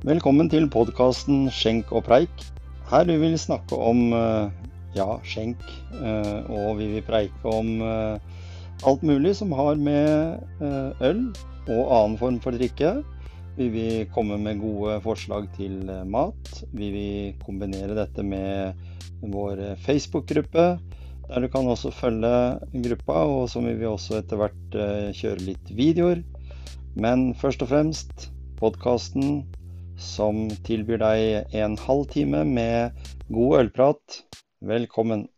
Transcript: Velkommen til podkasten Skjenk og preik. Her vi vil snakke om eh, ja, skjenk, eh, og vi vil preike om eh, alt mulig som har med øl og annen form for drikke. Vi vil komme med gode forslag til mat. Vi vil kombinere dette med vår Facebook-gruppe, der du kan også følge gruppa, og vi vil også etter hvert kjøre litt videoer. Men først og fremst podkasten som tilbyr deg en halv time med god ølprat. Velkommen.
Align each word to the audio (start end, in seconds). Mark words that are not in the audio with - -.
Velkommen 0.00 0.48
til 0.48 0.64
podkasten 0.72 1.50
Skjenk 1.52 1.90
og 1.92 2.06
preik. 2.06 2.44
Her 2.88 3.02
vi 3.04 3.18
vil 3.20 3.34
snakke 3.36 3.76
om 3.76 4.14
eh, 4.16 4.46
ja, 4.96 5.18
skjenk, 5.28 5.60
eh, 5.98 6.38
og 6.48 6.78
vi 6.78 6.86
vil 6.94 7.04
preike 7.04 7.52
om 7.52 7.82
eh, 7.84 8.38
alt 8.88 9.04
mulig 9.04 9.34
som 9.36 9.52
har 9.52 9.76
med 9.76 10.40
øl 11.04 11.20
og 11.66 11.92
annen 11.98 12.16
form 12.16 12.40
for 12.40 12.56
drikke. 12.56 12.94
Vi 13.58 13.68
vil 13.76 14.08
komme 14.16 14.40
med 14.40 14.64
gode 14.64 14.96
forslag 15.04 15.50
til 15.58 15.84
mat. 16.08 16.48
Vi 16.72 16.90
vil 16.96 17.36
kombinere 17.44 18.00
dette 18.00 18.24
med 18.24 18.72
vår 19.20 19.60
Facebook-gruppe, 19.84 20.66
der 21.28 21.44
du 21.44 21.52
kan 21.52 21.68
også 21.68 21.92
følge 21.92 22.34
gruppa, 22.88 23.20
og 23.28 23.52
vi 23.52 23.76
vil 23.76 23.92
også 23.92 24.22
etter 24.24 24.40
hvert 24.40 24.82
kjøre 25.12 25.44
litt 25.44 25.76
videoer. 25.76 26.24
Men 26.96 27.34
først 27.36 27.68
og 27.68 27.74
fremst 27.76 28.30
podkasten 28.56 29.42
som 30.00 30.48
tilbyr 30.66 31.00
deg 31.02 31.56
en 31.60 31.76
halv 31.78 32.08
time 32.12 32.42
med 32.48 32.96
god 33.28 33.58
ølprat. 33.60 34.22
Velkommen. 34.64 35.28